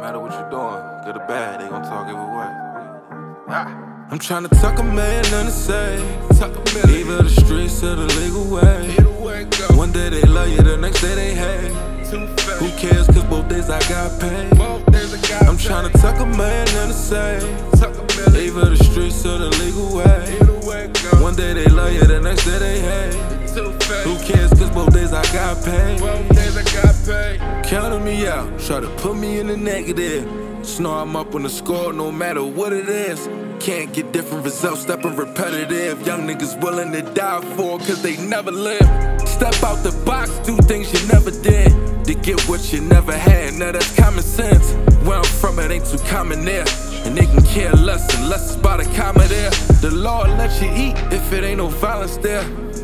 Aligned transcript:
matter 0.00 0.18
what 0.18 0.32
you're 0.32 0.50
doing, 0.50 0.82
good 1.04 1.16
or 1.16 1.26
bad, 1.26 1.60
they 1.60 1.68
gon' 1.68 1.82
talk 1.82 2.06
either 2.06 2.16
way. 2.16 2.50
Ah. 3.48 3.86
I'm 4.10 4.18
tryna 4.18 4.48
tuck 4.60 4.78
a 4.78 4.82
man 4.82 5.24
in 5.26 5.46
the 5.46 5.50
safe. 5.52 6.02
Tuck 6.38 6.50
a 6.56 6.74
million. 6.74 7.06
Either 7.06 7.22
the 7.22 7.30
streets 7.30 7.82
or 7.84 7.94
the 7.94 8.06
legal 8.18 8.44
way. 8.50 8.96
Way. 9.20 9.44
One 9.76 9.92
day 9.92 10.08
they 10.08 10.22
love 10.22 10.48
you, 10.48 10.62
the 10.62 10.76
next 10.76 11.00
day 11.00 11.14
they 11.14 11.34
hate. 11.34 11.70
Who 12.58 12.68
cares? 12.76 13.06
Cause 13.06 13.22
both 13.24 13.48
days 13.48 13.70
I 13.70 13.78
got 13.88 14.20
paid. 14.20 14.50
Both 14.58 14.90
days 14.90 15.14
I 15.14 15.20
got 15.28 15.48
I'm 15.48 15.56
tryna 15.56 15.92
tuck 16.00 16.18
a 16.18 16.26
man 16.26 16.66
in 16.68 16.88
the 16.88 16.94
safe. 16.94 17.42
tuck 17.78 17.94
a 17.96 18.16
million. 18.16 18.56
Either 18.56 18.70
the 18.70 18.82
streets 18.82 19.24
or 19.24 19.38
the 19.38 19.50
legal 19.62 19.94
way. 19.94 20.38
Way. 20.66 20.88
One 21.22 21.36
day 21.36 21.52
they 21.52 21.66
love 21.66 21.92
you, 21.92 22.02
the 22.02 22.20
next 22.20 22.46
day 22.46 22.58
they 22.58 22.80
hate. 22.80 23.14
Who 24.02 24.16
cares? 24.24 24.50
Cause 24.50 24.70
both 24.70 24.92
days 24.92 25.12
I 25.12 25.22
got 25.32 25.64
paid. 25.64 26.00
Both 26.00 26.28
days 26.34 26.56
I 26.56 26.64
got 26.82 26.94
paid. 27.06 27.49
Counting 27.70 28.04
me 28.04 28.26
out, 28.26 28.58
try 28.58 28.80
to 28.80 28.88
put 28.96 29.16
me 29.16 29.38
in 29.38 29.46
the 29.46 29.56
negative. 29.56 30.26
Snow 30.66 30.90
I'm 30.90 31.14
up 31.14 31.36
on 31.36 31.44
the 31.44 31.48
score 31.48 31.92
no 31.92 32.10
matter 32.10 32.42
what 32.42 32.72
it 32.72 32.88
is. 32.88 33.28
Can't 33.64 33.92
get 33.92 34.10
different 34.10 34.42
results, 34.42 34.80
stepping 34.80 35.14
repetitive. 35.14 36.04
Young 36.04 36.26
niggas 36.26 36.60
willing 36.60 36.90
to 36.90 37.02
die 37.14 37.40
for 37.54 37.78
cause 37.78 38.02
they 38.02 38.16
never 38.26 38.50
live. 38.50 38.80
Step 39.20 39.54
out 39.62 39.84
the 39.84 39.92
box, 40.04 40.30
do 40.40 40.56
things 40.66 40.92
you 40.92 41.06
never 41.12 41.30
did. 41.30 41.70
To 42.06 42.14
get 42.14 42.40
what 42.48 42.72
you 42.72 42.80
never 42.80 43.16
had, 43.16 43.54
now 43.54 43.70
that's 43.70 43.94
common 43.94 44.24
sense. 44.24 44.72
Where 45.06 45.18
I'm 45.18 45.24
from, 45.24 45.60
it 45.60 45.70
ain't 45.70 45.86
too 45.86 45.98
common 46.08 46.44
there. 46.44 46.64
And 47.04 47.16
they 47.16 47.26
can 47.26 47.44
care 47.44 47.72
less 47.74 48.02
unless 48.18 48.48
it's 48.48 48.56
about 48.56 48.80
a 48.80 48.84
comma 48.96 49.28
there. 49.28 49.50
The 49.80 49.92
Lord 49.92 50.28
let 50.30 50.60
you 50.60 50.72
eat 50.72 50.96
if 51.12 51.32
it 51.32 51.44
ain't 51.44 51.58
no 51.58 51.68
violence 51.68 52.16
there. 52.16 52.42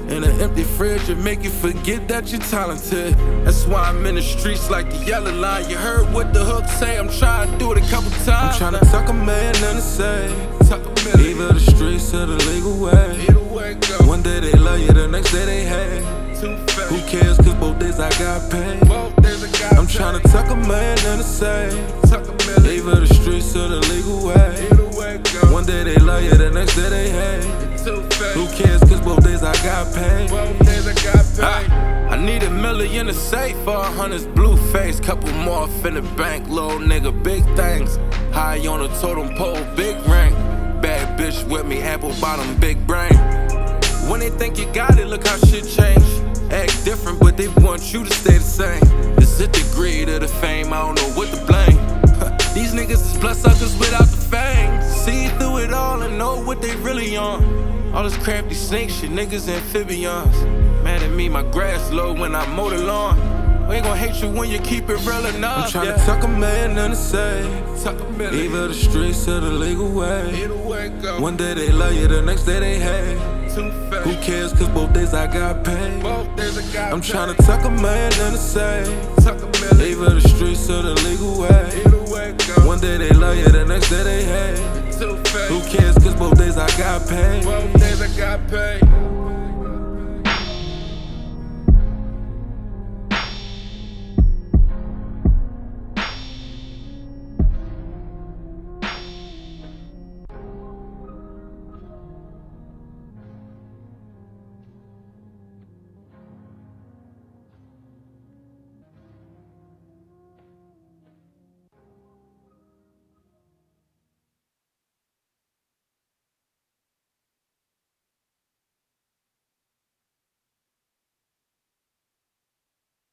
In 0.09 0.23
an 0.23 0.41
empty 0.41 0.63
fridge, 0.63 1.09
it 1.09 1.19
make 1.19 1.43
you 1.43 1.51
forget 1.51 2.07
that 2.09 2.31
you're 2.31 2.41
talented. 2.41 3.15
That's 3.45 3.67
why 3.67 3.89
I'm 3.89 4.07
in 4.07 4.15
the 4.15 4.23
streets 4.23 4.71
like 4.71 4.89
the 4.89 5.05
yellow 5.05 5.33
line. 5.33 5.69
You 5.69 5.77
heard 5.77 6.13
what 6.15 6.33
the 6.33 6.45
hook 6.45 6.65
say, 6.67 6.97
I'm 6.97 7.11
trying 7.11 7.51
to 7.51 7.59
do 7.59 7.73
it 7.73 7.79
a 7.79 7.91
couple 7.91 8.11
times. 8.25 8.29
I'm 8.29 8.59
trying 8.59 8.79
to 8.79 8.87
tuck 8.91 9.09
a 9.09 9.13
man 9.13 9.55
in 9.57 9.77
the 9.77 9.81
safe. 9.81 10.69
Tuck 10.69 10.87
a 10.87 11.05
million. 11.05 11.37
Either 11.37 11.53
the 11.55 11.61
streets 11.61 12.15
or 12.15 12.27
the 12.27 12.37
legal 12.47 12.79
way. 12.79 13.27
Way. 13.53 13.75
One 14.07 14.23
day 14.23 14.39
they 14.41 14.53
love 14.53 14.79
you, 14.79 14.93
the 14.93 15.09
next 15.09 15.33
day 15.33 15.45
they 15.45 15.65
hate. 15.65 16.05
Who 16.89 17.01
cares, 17.09 17.37
cause 17.39 17.55
both 17.55 17.79
days 17.79 17.99
I 17.99 18.11
got 18.11 18.49
paid. 18.51 18.83
I 18.85 18.89
got 18.89 19.73
I'm 19.79 19.87
trying 19.87 20.21
to 20.21 20.29
tuck 20.29 20.51
a 20.51 20.57
man 20.57 20.99
in 20.99 21.19
the 21.19 21.25
safe. 21.25 21.75
tuck 22.09 22.29
a 22.29 22.33
million. 22.47 22.89
Either 22.89 23.01
the 23.01 23.13
streets 23.13 23.57
or 23.57 23.69
the 23.69 23.81
legal 23.89 24.25
way. 24.25 24.69
Way. 24.97 25.53
One 25.53 25.65
day 25.65 25.83
they 25.83 25.97
love 25.97 26.23
you, 26.23 26.31
the 26.31 26.51
next 26.51 26.77
day 26.77 26.89
they 26.91 27.11
hate. 27.11 27.76
Who 27.87 28.49
cares, 28.49 28.81
cause 28.81 29.01
both 29.01 29.23
days 29.23 29.45
I 29.45 29.55
got 29.63 29.95
paid. 29.95 30.29
Both 30.29 30.59
days 30.67 30.89
I 30.89 30.95
got 30.95 31.25
paid. 31.37 31.71
Ah, 31.71 32.09
I 32.11 32.17
need 32.17 32.43
a 32.43 32.51
million 32.51 33.07
to 33.07 33.15
safe 33.15 33.57
for 33.59 33.77
a 33.77 33.85
hundred's 33.85 34.27
blue 34.27 34.57
face. 34.73 34.99
Couple 34.99 35.31
more 35.35 35.69
in 35.85 35.95
the 35.95 36.03
bank, 36.17 36.49
little 36.49 36.81
nigga, 36.81 37.13
big 37.23 37.45
things. 37.55 37.97
High 38.35 38.67
on 38.67 38.81
the 38.81 38.89
totem 38.99 39.37
pole, 39.37 39.63
big 39.77 39.97
rank. 40.09 40.35
Bad 40.83 41.17
bitch 41.17 41.49
with 41.49 41.65
me, 41.65 41.81
apple 41.81 42.13
bottom, 42.21 42.57
big 42.57 42.85
brain. 42.89 43.15
When 44.11 44.19
they 44.19 44.31
think 44.31 44.59
you 44.59 44.67
got 44.73 44.99
it, 44.99 45.07
look 45.07 45.25
how 45.25 45.37
shit 45.37 45.69
change. 45.69 46.05
Act 46.51 46.85
different, 46.85 47.21
but 47.21 47.37
they 47.37 47.47
want 47.47 47.93
you 47.93 48.05
to 48.05 48.13
stay 48.13 48.39
the 48.39 48.43
same. 48.43 48.83
Is 49.19 49.41
it 49.41 49.53
the 49.53 49.65
greed 49.77 50.09
or 50.09 50.19
the 50.19 50.27
fame? 50.27 50.73
I 50.73 50.81
don't 50.83 50.97
know 50.97 51.11
what 51.11 51.29
to 51.29 51.45
blame. 51.47 51.79
These 52.53 52.75
niggas 52.75 53.13
is 53.13 53.19
blood 53.19 53.37
suckers 53.37 53.79
without 53.79 54.09
the 54.09 54.17
fame. 54.17 54.83
See 54.83 55.29
through 55.39 55.59
it 55.59 55.73
all 55.73 56.03
and 56.03 56.19
know 56.19 56.43
what 56.43 56.61
they 56.61 56.75
really 56.77 57.17
on. 57.17 57.56
All 57.97 58.03
this 58.03 58.17
crafty 58.19 58.53
snake 58.53 58.91
shit, 58.91 59.09
niggas 59.09 59.49
amphibians. 59.49 60.37
Mad 60.85 61.03
at 61.03 61.13
me, 61.13 61.31
my 61.31 61.43
grass 61.45 61.91
low 61.91 62.13
when 62.13 62.35
I 62.35 62.47
mow 62.55 62.69
the 62.69 62.77
lawn. 62.77 63.17
We 63.69 63.77
ain't 63.77 63.87
gon' 63.87 63.97
hate 63.97 64.23
you 64.23 64.29
when 64.29 64.51
you 64.51 64.59
keep 64.59 64.91
it 64.91 64.99
real 65.07 65.25
enough. 65.25 65.75
I'm 65.75 65.87
tryna 65.87 66.05
tuck 66.05 66.23
a 66.23 66.29
man 66.29 66.77
in 66.77 66.91
the 66.91 66.95
safe. 66.95 67.83
Tuck 67.83 67.99
a 67.99 68.05
million. 68.11 68.45
Either 68.45 68.69
the 68.69 68.75
streets 68.75 69.27
or 69.27 69.41
the 69.41 69.51
legal 69.51 69.91
way. 69.91 70.47
Way. 70.47 70.91
One 71.19 71.39
day 71.39 71.55
they 71.55 71.73
love 71.73 71.95
you, 71.95 72.07
the 72.07 72.21
next 72.21 72.43
day 72.43 72.61
they 72.61 72.79
hate. 72.79 73.17
Who 74.05 74.15
cares? 74.21 74.53
Cause 74.53 74.69
both 74.69 74.93
days 74.93 75.15
I 75.15 75.27
got 75.27 75.65
paid. 75.65 76.03
Days 76.37 76.59
I 76.59 76.75
got 76.75 76.93
I'm 76.93 77.01
tryna 77.01 77.35
tuck 77.47 77.65
a 77.65 77.71
man 77.71 78.13
in 78.13 78.33
the 78.35 78.39
safe. 78.39 78.89
Either 79.81 80.11
the 80.11 80.21
streets 80.21 80.69
or 80.69 80.83
the 80.83 80.95
legal 80.97 81.41
way. 81.41 81.83
Way. 82.13 82.35
One 82.67 82.79
day 82.79 82.99
they 82.99 83.11
love 83.11 83.39
you, 83.39 83.49
the 83.49 83.65
next 83.65 83.89
day 83.89 84.03
they 84.03 84.23
hate. 84.23 84.86
Who 84.99 85.61
cares? 85.69 85.95
Cause 85.99 86.15
both 86.15 86.39
days 86.39 86.57
I 86.57 86.67
got 86.79 87.07
paid. 87.07 87.45
Both 87.45 87.81
days 87.81 88.01
I 88.01 88.09
got 88.17 88.49
paid. 88.49 89.26